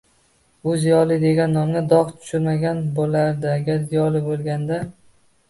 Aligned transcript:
U 0.67 0.77
ziyoli 0.83 1.17
degan 1.23 1.53
nomga 1.57 1.83
dog‘ 1.91 2.09
tushirmagan 2.23 2.81
bo‘lardi 2.97 3.53
agar 3.59 3.87
ziyoli 3.93 4.25
bo‘lganda. 4.31 4.83